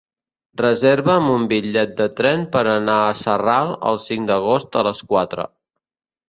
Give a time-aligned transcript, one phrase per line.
[0.59, 5.47] Reserva'm un bitllet de tren per anar a Sarral el cinc d'agost a les quatre.